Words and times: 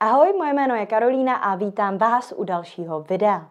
Ahoj, 0.00 0.32
moje 0.38 0.52
jméno 0.52 0.74
je 0.74 0.86
Karolína 0.86 1.34
a 1.34 1.54
vítám 1.54 1.98
vás 1.98 2.34
u 2.36 2.44
dalšího 2.44 3.00
videa. 3.00 3.48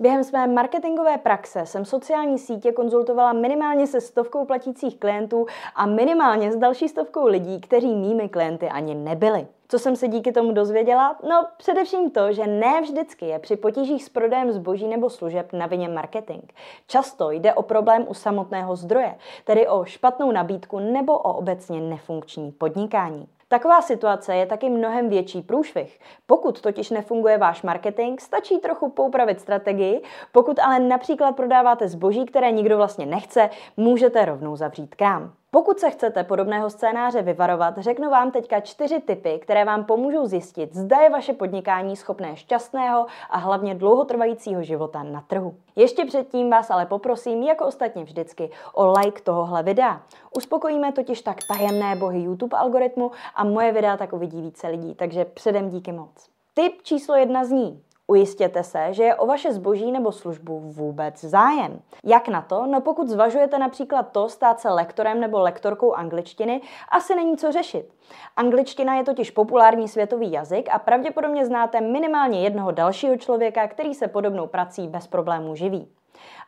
Během 0.00 0.24
své 0.24 0.46
marketingové 0.46 1.18
praxe 1.18 1.66
jsem 1.66 1.84
sociální 1.84 2.38
sítě 2.38 2.72
konzultovala 2.72 3.32
minimálně 3.32 3.86
se 3.86 4.00
stovkou 4.00 4.44
platících 4.44 4.98
klientů 4.98 5.46
a 5.74 5.86
minimálně 5.86 6.52
s 6.52 6.56
další 6.56 6.88
stovkou 6.88 7.26
lidí, 7.26 7.60
kteří 7.60 7.94
mými 7.94 8.28
klienty 8.28 8.68
ani 8.68 8.94
nebyli. 8.94 9.46
Co 9.68 9.78
jsem 9.78 9.96
se 9.96 10.08
díky 10.08 10.32
tomu 10.32 10.52
dozvěděla? 10.52 11.16
No, 11.28 11.46
především 11.56 12.10
to, 12.10 12.32
že 12.32 12.46
ne 12.46 12.80
vždycky 12.80 13.26
je 13.26 13.38
při 13.38 13.56
potížích 13.56 14.04
s 14.04 14.08
prodejem 14.08 14.52
zboží 14.52 14.88
nebo 14.88 15.10
služeb 15.10 15.52
na 15.52 15.66
vině 15.66 15.88
marketing. 15.88 16.42
Často 16.86 17.30
jde 17.30 17.54
o 17.54 17.62
problém 17.62 18.04
u 18.08 18.14
samotného 18.14 18.76
zdroje, 18.76 19.14
tedy 19.44 19.68
o 19.68 19.84
špatnou 19.84 20.32
nabídku 20.32 20.78
nebo 20.78 21.18
o 21.18 21.32
obecně 21.32 21.80
nefunkční 21.80 22.52
podnikání. 22.52 23.28
Taková 23.48 23.82
situace 23.82 24.36
je 24.36 24.46
taky 24.46 24.70
mnohem 24.70 25.08
větší 25.08 25.42
průšvih. 25.42 26.00
Pokud 26.26 26.60
totiž 26.60 26.90
nefunguje 26.90 27.38
váš 27.38 27.62
marketing, 27.62 28.20
stačí 28.20 28.58
trochu 28.58 28.90
poupravit 28.90 29.40
strategii, 29.40 30.02
pokud 30.32 30.58
ale 30.58 30.78
například 30.78 31.36
prodáváte 31.36 31.88
zboží, 31.88 32.26
které 32.26 32.50
nikdo 32.50 32.76
vlastně 32.76 33.06
nechce, 33.06 33.50
můžete 33.76 34.24
rovnou 34.24 34.56
zavřít 34.56 34.94
krám. 34.94 35.32
Pokud 35.56 35.80
se 35.80 35.90
chcete 35.90 36.24
podobného 36.24 36.70
scénáře 36.70 37.22
vyvarovat, 37.22 37.78
řeknu 37.78 38.10
vám 38.10 38.30
teďka 38.30 38.60
čtyři 38.60 39.00
typy, 39.00 39.38
které 39.38 39.64
vám 39.64 39.84
pomůžou 39.84 40.26
zjistit, 40.26 40.74
zda 40.74 41.00
je 41.00 41.10
vaše 41.10 41.32
podnikání 41.32 41.96
schopné 41.96 42.36
šťastného 42.36 43.06
a 43.30 43.38
hlavně 43.38 43.74
dlouhotrvajícího 43.74 44.62
života 44.62 45.02
na 45.02 45.20
trhu. 45.20 45.54
Ještě 45.76 46.04
předtím 46.04 46.50
vás 46.50 46.70
ale 46.70 46.86
poprosím, 46.86 47.42
jako 47.42 47.66
ostatně 47.66 48.04
vždycky, 48.04 48.50
o 48.74 48.92
like 48.92 49.22
tohohle 49.22 49.62
videa. 49.62 50.02
Uspokojíme 50.36 50.92
totiž 50.92 51.22
tak 51.22 51.36
tajemné 51.48 51.96
bohy 51.96 52.20
YouTube 52.20 52.56
algoritmu 52.58 53.10
a 53.34 53.44
moje 53.44 53.72
videa 53.72 53.96
tak 53.96 54.12
uvidí 54.12 54.42
více 54.42 54.68
lidí, 54.68 54.94
takže 54.94 55.24
předem 55.24 55.68
díky 55.68 55.92
moc. 55.92 56.28
Tip 56.54 56.82
číslo 56.82 57.14
jedna 57.14 57.44
zní, 57.44 57.82
Ujistěte 58.08 58.62
se, 58.62 58.86
že 58.90 59.02
je 59.02 59.14
o 59.14 59.26
vaše 59.26 59.52
zboží 59.52 59.92
nebo 59.92 60.12
službu 60.12 60.60
vůbec 60.60 61.24
zájem. 61.24 61.80
Jak 62.04 62.28
na 62.28 62.42
to? 62.42 62.66
No 62.66 62.80
pokud 62.80 63.08
zvažujete 63.08 63.58
například 63.58 64.02
to 64.02 64.28
stát 64.28 64.60
se 64.60 64.70
lektorem 64.70 65.20
nebo 65.20 65.40
lektorkou 65.40 65.92
angličtiny, 65.92 66.60
asi 66.88 67.14
není 67.14 67.36
co 67.36 67.52
řešit. 67.52 67.94
Angličtina 68.36 68.94
je 68.94 69.04
totiž 69.04 69.30
populární 69.30 69.88
světový 69.88 70.32
jazyk 70.32 70.68
a 70.72 70.78
pravděpodobně 70.78 71.46
znáte 71.46 71.80
minimálně 71.80 72.42
jednoho 72.42 72.70
dalšího 72.70 73.16
člověka, 73.16 73.68
který 73.68 73.94
se 73.94 74.08
podobnou 74.08 74.46
prací 74.46 74.88
bez 74.88 75.06
problémů 75.06 75.54
živí. 75.54 75.88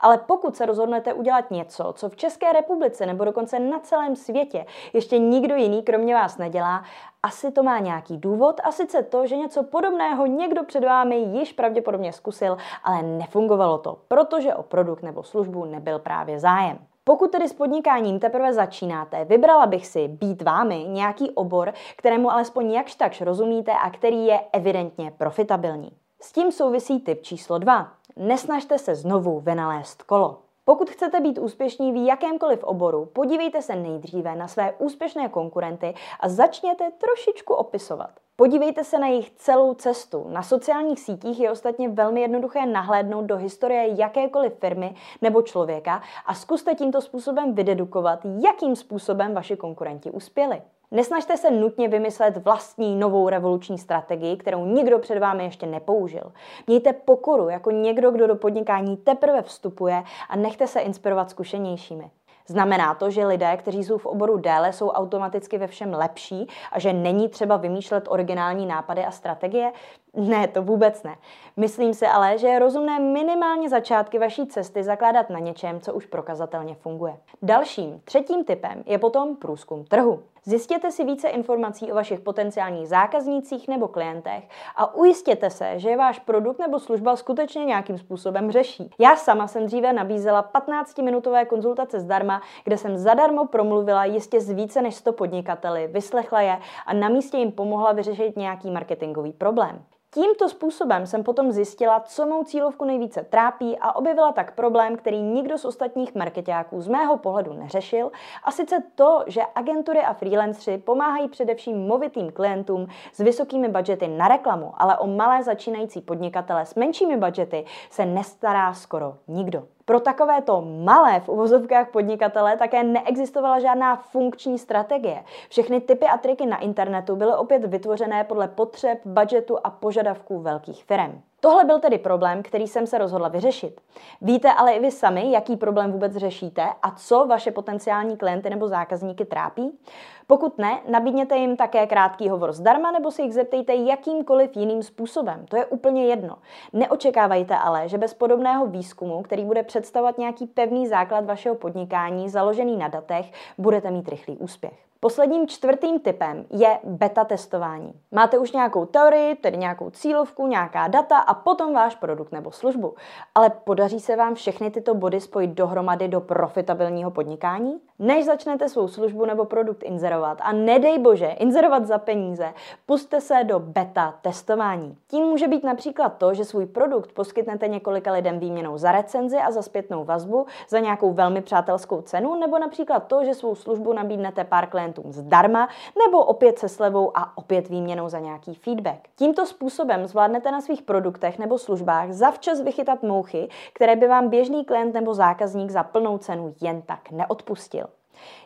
Ale 0.01 0.19
pokud 0.19 0.57
se 0.57 0.67
rozhodnete 0.67 1.13
udělat 1.13 1.51
něco, 1.51 1.93
co 1.97 2.09
v 2.09 2.17
České 2.17 2.53
republice 2.53 3.07
nebo 3.07 3.25
dokonce 3.25 3.59
na 3.59 3.79
celém 3.79 4.17
světě 4.17 4.67
ještě 4.93 5.19
nikdo 5.19 5.57
jiný 5.57 5.83
kromě 5.83 6.15
vás 6.15 6.39
nedělá, 6.39 6.85
asi 7.23 7.53
to 7.53 7.63
má 7.63 7.79
nějaký 7.79 8.17
důvod 8.17 8.61
a 8.65 8.73
sice 8.73 9.03
to, 9.03 9.27
že 9.27 9.37
něco 9.37 9.63
podobného 9.63 10.27
někdo 10.27 10.65
před 10.65 10.85
vámi 10.85 11.17
již 11.17 11.53
pravděpodobně 11.53 12.13
zkusil, 12.13 12.57
ale 12.85 13.03
nefungovalo 13.03 13.79
to, 13.79 13.99
protože 14.09 14.55
o 14.55 14.63
produkt 14.63 15.03
nebo 15.03 15.23
službu 15.23 15.65
nebyl 15.65 15.99
právě 15.99 16.41
zájem. 16.41 16.79
Pokud 17.05 17.31
tedy 17.31 17.49
s 17.49 17.53
podnikáním 17.53 18.21
teprve 18.21 18.53
začínáte, 18.53 19.25
vybrala 19.25 19.67
bych 19.67 19.87
si 19.87 20.09
být 20.09 20.43
vámi 20.43 20.85
nějaký 20.89 21.31
obor, 21.31 21.73
kterému 21.97 22.31
alespoň 22.31 22.73
jakž 22.73 22.95
takž 22.95 23.21
rozumíte 23.21 23.73
a 23.73 23.91
který 23.91 24.27
je 24.27 24.41
evidentně 24.53 25.11
profitabilní. 25.19 25.93
S 26.21 26.33
tím 26.33 26.53
souvisí 26.53 27.01
tip 27.01 27.23
číslo 27.23 27.59
2. 27.59 27.93
Nesnažte 28.19 28.79
se 28.79 28.95
znovu 28.95 29.41
vynalézt 29.41 30.03
kolo. 30.03 30.39
Pokud 30.65 30.91
chcete 30.91 31.21
být 31.21 31.39
úspěšní 31.39 31.93
v 31.93 32.07
jakémkoliv 32.07 32.65
oboru, 32.65 33.07
podívejte 33.07 33.63
se 33.63 33.77
nejdříve 33.77 34.37
na 34.37 34.49
své 34.49 34.73
úspěšné 34.79 35.29
konkurenty 35.29 35.95
a 36.21 36.29
začněte 36.29 36.91
trošičku 36.99 37.55
opisovat. 37.55 38.11
Podívejte 38.37 38.85
se 38.85 38.99
na 38.99 39.07
jejich 39.07 39.31
celou 39.31 39.75
cestu. 39.75 40.27
Na 40.29 40.43
sociálních 40.43 41.01
sítích 41.01 41.41
je 41.41 41.51
ostatně 41.51 41.89
velmi 41.89 42.21
jednoduché 42.21 42.67
nahlédnout 42.67 43.25
do 43.25 43.37
historie 43.37 44.01
jakékoliv 44.01 44.53
firmy 44.59 44.95
nebo 45.23 45.43
člověka 45.43 46.03
a 46.27 46.35
zkuste 46.35 46.75
tímto 46.75 47.01
způsobem 47.01 47.55
vydedukovat, 47.55 48.21
jakým 48.45 48.77
způsobem 48.77 49.35
vaši 49.35 49.57
konkurenti 49.57 50.11
uspěli. 50.11 50.63
Nesnažte 50.91 51.37
se 51.37 51.51
nutně 51.51 51.89
vymyslet 51.89 52.37
vlastní 52.37 52.97
novou 52.97 53.29
revoluční 53.29 53.79
strategii, 53.79 54.37
kterou 54.37 54.65
nikdo 54.65 54.99
před 54.99 55.19
vámi 55.19 55.45
ještě 55.45 55.67
nepoužil. 55.67 56.33
Mějte 56.67 56.93
pokoru 56.93 57.49
jako 57.49 57.71
někdo, 57.71 58.11
kdo 58.11 58.27
do 58.27 58.37
podnikání 58.37 58.97
teprve 58.97 59.43
vstupuje 59.43 60.03
a 60.29 60.37
nechte 60.37 60.67
se 60.67 60.81
inspirovat 60.81 61.31
zkušenějšími. 61.31 62.11
Znamená 62.47 62.95
to, 62.95 63.11
že 63.11 63.27
lidé, 63.27 63.57
kteří 63.57 63.85
jsou 63.85 63.99
v 63.99 64.07
oboru 64.07 64.37
déle, 64.37 64.73
jsou 64.73 64.89
automaticky 64.89 65.59
ve 65.59 65.67
všem 65.67 65.95
lepší 65.95 66.47
a 66.73 66.79
že 66.79 66.93
není 66.93 67.29
třeba 67.29 67.57
vymýšlet 67.57 68.05
originální 68.09 68.67
nápady 68.67 69.05
a 69.05 69.11
strategie? 69.11 69.73
Ne, 70.15 70.49
to 70.49 70.63
vůbec 70.63 71.03
ne. 71.03 71.17
Myslím 71.57 71.95
si 71.95 72.07
ale, 72.07 72.39
že 72.39 72.49
je 72.49 72.59
rozumné 72.59 72.99
minimálně 72.99 73.69
začátky 73.69 74.19
vaší 74.19 74.47
cesty 74.47 74.83
zakládat 74.83 75.31
na 75.31 75.39
něčem, 75.39 75.81
co 75.81 75.95
už 75.95 76.07
prokazatelně 76.07 76.75
funguje. 76.75 77.17
Dalším, 77.43 78.01
třetím 78.05 78.45
typem 78.45 78.83
je 78.87 78.99
potom 78.99 79.37
průzkum 79.37 79.85
trhu. 79.85 80.23
Zjistěte 80.49 80.91
si 80.91 81.05
více 81.05 81.29
informací 81.29 81.93
o 81.93 81.95
vašich 81.95 82.21
potenciálních 82.21 82.89
zákaznících 82.89 83.69
nebo 83.69 83.89
klientech 83.89 84.49
a 84.77 84.95
ujistěte 84.95 85.51
se, 85.51 85.79
že 85.79 85.97
váš 85.97 86.19
produkt 86.19 86.59
nebo 86.59 86.79
služba 86.79 87.17
skutečně 87.17 87.65
nějakým 87.65 87.99
způsobem 87.99 88.51
řeší. 88.51 88.91
Já 88.99 89.17
sama 89.17 89.49
jsem 89.49 89.67
dříve 89.67 89.93
nabízela 89.93 90.51
15-minutové 90.55 91.47
konzultace 91.47 92.01
zdarma, 92.01 92.43
kde 92.65 92.79
jsem 92.79 92.99
zadarmo 92.99 93.47
promluvila 93.47 94.05
jistě 94.05 94.41
s 94.41 94.51
více 94.51 94.83
než 94.83 94.95
100 94.95 95.13
podnikateli, 95.13 95.87
vyslechla 95.87 96.41
je 96.41 96.59
a 96.87 96.95
na 96.95 97.09
místě 97.09 97.39
jim 97.39 97.53
pomohla 97.53 97.93
vyřešit 97.93 98.37
nějaký 98.37 98.71
marketingový 98.71 99.33
problém. 99.33 99.85
Tímto 100.15 100.49
způsobem 100.49 101.07
jsem 101.07 101.25
potom 101.25 101.53
zjistila, 101.53 102.01
co 102.01 102.27
mou 102.27 102.45
cílovku 102.45 102.85
nejvíce 102.85 103.25
trápí 103.25 103.79
a 103.81 103.97
objevila 103.97 104.33
tak 104.33 104.55
problém, 104.55 104.97
který 104.97 105.23
nikdo 105.23 105.59
z 105.59 105.65
ostatních 105.65 106.15
marketáků 106.15 106.81
z 106.81 106.89
mého 106.89 107.19
pohledu 107.19 107.53
neřešil, 107.53 108.11
a 108.45 108.51
sice 108.51 108.83
to, 108.95 109.25
že 109.27 109.41
agentury 109.55 110.01
a 110.01 110.15
freelancři 110.15 110.79
pomáhají 110.79 111.29
především 111.29 111.87
movitým 111.87 112.33
klientům 112.33 112.87
s 113.13 113.19
vysokými 113.19 113.69
budžety 113.69 114.09
na 114.09 114.29
reklamu, 114.29 114.73
ale 114.77 114.99
o 114.99 115.07
malé 115.07 115.43
začínající 115.43 116.01
podnikatele 116.01 116.67
s 116.67 116.75
menšími 116.75 117.17
budžety 117.17 117.65
se 117.91 118.07
nestará 118.07 118.75
skoro 118.75 119.15
nikdo. 119.29 119.78
Pro 119.89 120.01
takovéto 120.01 120.61
malé 120.61 121.21
v 121.21 121.29
uvozovkách 121.29 121.89
podnikatele 121.91 122.57
také 122.57 122.85
neexistovala 122.85 123.61
žádná 123.61 123.97
funkční 123.97 124.59
strategie. 124.59 125.25
Všechny 125.49 125.81
typy 125.81 126.07
a 126.07 126.17
triky 126.17 126.47
na 126.47 126.59
internetu 126.59 127.17
byly 127.17 127.35
opět 127.35 127.65
vytvořené 127.65 128.25
podle 128.25 128.49
potřeb, 128.49 128.99
budgetu 129.05 129.59
a 129.65 129.71
požadavků 129.71 130.41
velkých 130.41 130.85
firm. 130.85 131.23
Tohle 131.41 131.65
byl 131.65 131.81
tedy 131.81 131.99
problém, 131.99 132.43
který 132.43 132.67
jsem 132.67 132.87
se 132.87 132.99
rozhodla 132.99 133.29
vyřešit. 133.29 133.81
Víte 134.21 134.53
ale 134.53 134.73
i 134.73 134.81
vy 134.81 134.91
sami, 134.91 135.33
jaký 135.33 135.57
problém 135.57 135.93
vůbec 135.93 136.17
řešíte 136.17 136.63
a 136.83 136.91
co 136.91 137.27
vaše 137.27 137.51
potenciální 137.51 138.17
klienty 138.17 138.51
nebo 138.51 138.69
zákazníky 138.69 139.25
trápí? 139.25 139.79
Pokud 140.27 140.59
ne, 140.59 140.81
nabídněte 140.89 141.37
jim 141.37 141.57
také 141.57 141.87
krátký 141.87 142.29
hovor 142.29 142.53
zdarma 142.53 142.91
nebo 142.91 143.11
si 143.11 143.23
jich 143.23 143.35
zeptejte 143.35 143.75
jakýmkoliv 143.75 144.57
jiným 144.57 144.83
způsobem. 144.83 145.47
To 145.49 145.57
je 145.57 145.67
úplně 145.67 146.07
jedno. 146.07 146.37
Neočekávajte 146.73 147.57
ale, 147.57 147.89
že 147.89 147.99
bez 147.99 148.15
podobného 148.15 148.67
výzkumu, 148.67 149.23
který 149.23 149.45
bude 149.45 149.63
představovat 149.63 150.19
nějaký 150.19 150.47
pevný 150.47 150.87
základ 150.87 151.25
vašeho 151.25 151.55
podnikání 151.55 152.29
založený 152.29 152.77
na 152.77 152.89
datech, 152.89 153.33
budete 153.59 153.91
mít 153.91 154.09
rychlý 154.09 154.37
úspěch. 154.37 154.89
Posledním 155.01 155.49
čtvrtým 155.49 156.01
typem 156.01 156.45
je 156.51 156.79
beta 156.85 157.25
testování. 157.25 157.93
Máte 158.13 158.39
už 158.39 158.53
nějakou 158.53 158.87
teorii, 158.87 159.35
tedy 159.35 159.57
nějakou 159.57 159.91
cílovku, 159.91 160.47
nějaká 160.47 160.89
data 160.89 161.19
a 161.19 161.35
potom 161.35 161.75
váš 161.75 161.95
produkt 161.95 162.33
nebo 162.33 162.51
službu. 162.51 162.95
Ale 163.35 163.51
podaří 163.51 164.01
se 164.01 164.17
vám 164.17 164.35
všechny 164.35 164.71
tyto 164.71 164.95
body 164.95 165.21
spojit 165.21 165.51
dohromady 165.51 166.09
do 166.09 166.21
profitabilního 166.21 167.11
podnikání? 167.11 167.81
Než 167.99 168.25
začnete 168.25 168.69
svou 168.69 168.89
službu 168.89 169.27
nebo 169.27 169.45
produkt 169.45 169.83
inzerovat 169.83 170.39
a 170.41 170.53
nedej 170.53 170.99
bože, 170.99 171.27
inzerovat 171.27 171.87
za 171.87 171.99
peníze, 171.99 172.55
puste 172.87 173.21
se 173.21 173.45
do 173.45 173.59
beta 173.59 174.15
testování. 174.23 174.97
Tím 175.09 175.25
může 175.25 175.49
být 175.49 175.65
například 175.65 176.09
to, 176.09 176.35
že 176.35 176.45
svůj 176.45 176.67
produkt 176.67 177.13
poskytnete 177.13 177.69
několika 177.69 178.13
lidem 178.13 178.39
výměnou 178.39 178.79
za 178.79 178.93
recenzi 178.93 179.37
a 179.37 179.51
za 179.51 179.63
zpětnou 179.63 180.05
vazbu 180.05 180.47
za 180.69 180.79
nějakou 180.79 181.13
velmi 181.13 181.41
přátelskou 181.41 182.03
cenu, 182.03 182.35
nebo 182.35 182.59
například 182.59 183.01
to, 183.01 183.25
že 183.25 183.35
svou 183.35 183.55
službu 183.55 183.93
nabídnete 183.93 184.45
pár 184.45 184.67
klientů 184.67 184.88
klientům 184.93 185.13
zdarma 185.13 185.69
nebo 186.07 186.25
opět 186.25 186.59
se 186.59 186.69
slevou 186.69 187.17
a 187.17 187.39
opět 187.39 187.69
výměnou 187.69 188.09
za 188.09 188.19
nějaký 188.19 188.55
feedback. 188.55 189.09
Tímto 189.17 189.47
způsobem 189.47 190.07
zvládnete 190.07 190.51
na 190.51 190.61
svých 190.61 190.83
produktech 190.83 191.39
nebo 191.39 191.59
službách 191.59 192.13
zavčas 192.13 192.61
vychytat 192.61 193.03
mouchy, 193.03 193.49
které 193.75 193.97
by 193.97 194.09
vám 194.09 194.29
běžný 194.29 194.65
klient 194.65 194.95
nebo 194.95 195.15
zákazník 195.15 195.71
za 195.71 195.83
plnou 195.83 196.19
cenu 196.19 196.55
jen 196.61 196.83
tak 196.83 197.11
neodpustil. 197.11 197.87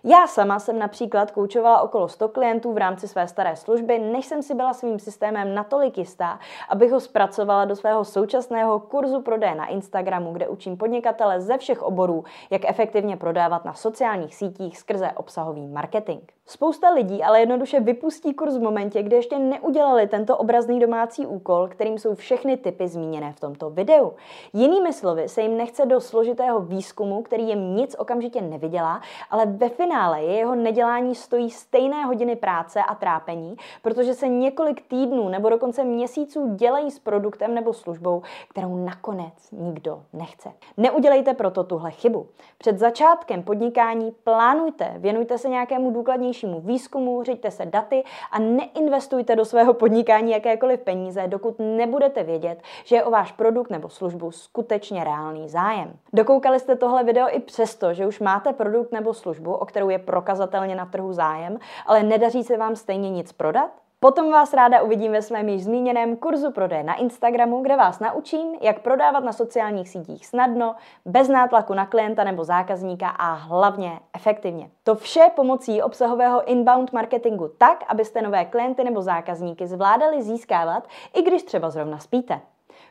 Já 0.04 0.26
sama 0.26 0.58
jsem 0.58 0.78
například 0.78 1.30
koučovala 1.30 1.80
okolo 1.80 2.08
100 2.08 2.28
klientů 2.28 2.72
v 2.72 2.76
rámci 2.76 3.08
své 3.08 3.28
staré 3.28 3.56
služby, 3.56 3.98
než 3.98 4.26
jsem 4.26 4.42
si 4.42 4.54
byla 4.54 4.72
svým 4.72 4.98
systémem 4.98 5.54
natolik 5.54 5.98
jistá, 5.98 6.38
abych 6.68 6.92
ho 6.92 7.00
zpracovala 7.00 7.64
do 7.64 7.76
svého 7.76 8.04
současného 8.04 8.80
kurzu 8.80 9.22
prodeje 9.22 9.54
na 9.54 9.66
Instagramu, 9.66 10.32
kde 10.32 10.48
učím 10.48 10.76
podnikatele 10.76 11.40
ze 11.40 11.58
všech 11.58 11.82
oborů, 11.82 12.24
jak 12.50 12.62
efektivně 12.64 13.16
prodávat 13.16 13.64
na 13.64 13.74
sociálních 13.74 14.34
sítích 14.34 14.78
skrze 14.78 15.10
obsahový 15.16 15.68
marketing. 15.68 16.20
Spousta 16.46 16.90
lidí 16.90 17.22
ale 17.22 17.40
jednoduše 17.40 17.80
vypustí 17.80 18.34
kurz 18.34 18.56
v 18.56 18.62
momentě, 18.62 19.02
kdy 19.02 19.16
ještě 19.16 19.38
neudělali 19.38 20.06
tento 20.08 20.36
obrazný 20.36 20.80
domácí 20.80 21.26
úkol, 21.26 21.68
kterým 21.68 21.98
jsou 21.98 22.14
všechny 22.14 22.56
typy 22.56 22.88
zmíněné 22.88 23.32
v 23.32 23.40
tomto 23.40 23.70
videu. 23.70 24.12
Jinými 24.52 24.92
slovy 24.92 25.28
se 25.28 25.42
jim 25.42 25.56
nechce 25.56 25.86
do 25.86 26.00
složitého 26.00 26.60
výzkumu, 26.60 27.22
který 27.22 27.48
jim 27.48 27.76
nic 27.76 27.96
okamžitě 27.98 28.40
nevydělá, 28.40 29.00
ale 29.30 29.46
ve 29.62 29.68
finále 29.68 30.22
je 30.22 30.32
jeho 30.32 30.54
nedělání 30.54 31.14
stojí 31.14 31.50
stejné 31.50 32.04
hodiny 32.04 32.36
práce 32.36 32.80
a 32.82 32.94
trápení, 32.94 33.56
protože 33.82 34.14
se 34.14 34.28
několik 34.28 34.88
týdnů 34.88 35.28
nebo 35.28 35.48
dokonce 35.48 35.84
měsíců 35.84 36.54
dělají 36.54 36.90
s 36.90 36.98
produktem 36.98 37.54
nebo 37.54 37.72
službou, 37.72 38.22
kterou 38.48 38.84
nakonec 38.84 39.50
nikdo 39.52 40.02
nechce. 40.12 40.52
Neudělejte 40.76 41.34
proto 41.34 41.64
tuhle 41.64 41.90
chybu. 41.90 42.26
Před 42.58 42.78
začátkem 42.78 43.42
podnikání 43.42 44.12
plánujte, 44.24 44.94
věnujte 44.96 45.38
se 45.38 45.48
nějakému 45.48 45.90
důkladnějšímu 45.90 46.60
výzkumu, 46.60 47.22
řiďte 47.22 47.50
se 47.50 47.66
daty 47.66 48.04
a 48.30 48.38
neinvestujte 48.38 49.36
do 49.36 49.44
svého 49.44 49.74
podnikání 49.74 50.32
jakékoliv 50.32 50.80
peníze, 50.80 51.28
dokud 51.28 51.54
nebudete 51.58 52.22
vědět, 52.22 52.62
že 52.84 52.96
je 52.96 53.04
o 53.04 53.10
váš 53.10 53.32
produkt 53.32 53.70
nebo 53.70 53.88
službu 53.88 54.30
skutečně 54.30 55.04
reálný 55.04 55.48
zájem. 55.48 55.92
Dokoukali 56.12 56.60
jste 56.60 56.76
tohle 56.76 57.04
video 57.04 57.26
i 57.30 57.40
přesto, 57.40 57.94
že 57.94 58.06
už 58.06 58.20
máte 58.20 58.52
produkt 58.52 58.92
nebo 58.92 59.14
službu, 59.14 59.51
o 59.54 59.66
kterou 59.66 59.88
je 59.88 59.98
prokazatelně 59.98 60.74
na 60.74 60.86
trhu 60.86 61.12
zájem, 61.12 61.58
ale 61.86 62.02
nedaří 62.02 62.44
se 62.44 62.56
vám 62.56 62.76
stejně 62.76 63.10
nic 63.10 63.32
prodat? 63.32 63.70
Potom 64.02 64.30
vás 64.30 64.54
ráda 64.54 64.82
uvidím 64.82 65.12
ve 65.12 65.22
svém 65.22 65.48
již 65.48 65.64
zmíněném 65.64 66.16
kurzu 66.16 66.50
prodeje 66.50 66.82
na 66.82 66.94
Instagramu, 66.94 67.62
kde 67.62 67.76
vás 67.76 68.00
naučím, 68.00 68.54
jak 68.60 68.80
prodávat 68.80 69.24
na 69.24 69.32
sociálních 69.32 69.88
sítích 69.88 70.26
snadno, 70.26 70.74
bez 71.04 71.28
nátlaku 71.28 71.74
na 71.74 71.86
klienta 71.86 72.24
nebo 72.24 72.44
zákazníka 72.44 73.08
a 73.08 73.32
hlavně 73.32 74.00
efektivně. 74.14 74.70
To 74.84 74.94
vše 74.94 75.26
pomocí 75.36 75.82
obsahového 75.82 76.50
inbound 76.50 76.92
marketingu 76.92 77.50
tak, 77.58 77.84
abyste 77.88 78.22
nové 78.22 78.44
klienty 78.44 78.84
nebo 78.84 79.02
zákazníky 79.02 79.66
zvládali 79.66 80.22
získávat, 80.22 80.88
i 81.14 81.22
když 81.22 81.42
třeba 81.42 81.70
zrovna 81.70 81.98
spíte. 81.98 82.40